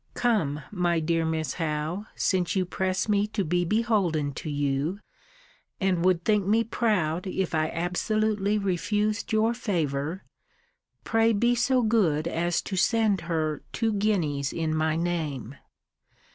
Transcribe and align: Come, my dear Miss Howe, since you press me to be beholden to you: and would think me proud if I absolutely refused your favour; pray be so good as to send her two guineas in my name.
Come, 0.15 0.63
my 0.71 0.99
dear 0.99 1.23
Miss 1.25 1.53
Howe, 1.53 2.07
since 2.15 2.55
you 2.55 2.65
press 2.65 3.07
me 3.07 3.27
to 3.27 3.43
be 3.43 3.63
beholden 3.63 4.33
to 4.33 4.49
you: 4.49 4.99
and 5.79 6.03
would 6.03 6.25
think 6.25 6.43
me 6.47 6.63
proud 6.63 7.27
if 7.27 7.53
I 7.53 7.69
absolutely 7.69 8.57
refused 8.57 9.31
your 9.31 9.53
favour; 9.53 10.23
pray 11.03 11.33
be 11.33 11.53
so 11.53 11.83
good 11.83 12.27
as 12.27 12.63
to 12.63 12.75
send 12.75 13.21
her 13.29 13.61
two 13.71 13.93
guineas 13.93 14.51
in 14.51 14.75
my 14.75 14.95
name. 14.95 15.53